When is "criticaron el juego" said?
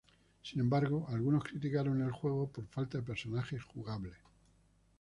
1.43-2.47